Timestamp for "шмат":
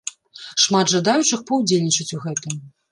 0.63-0.93